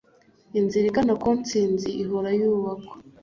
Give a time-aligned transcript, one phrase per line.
[0.59, 2.95] “inzira igana ku ntsinzi ihora yubakwa.”